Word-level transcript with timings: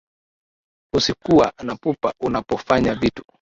Usikuwa 0.95 1.53
na 1.63 1.75
pupa 1.75 2.13
unapofanya 2.21 2.95
vitu 2.95 3.23